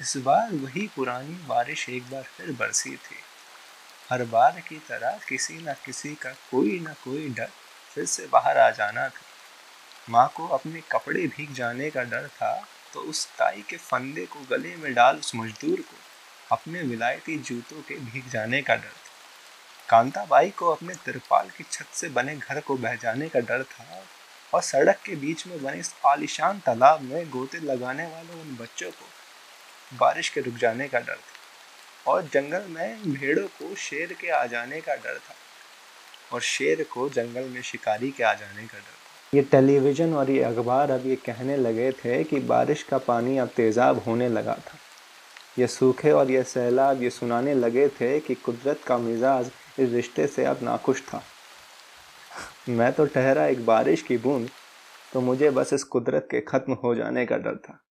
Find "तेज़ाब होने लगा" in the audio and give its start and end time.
43.56-44.54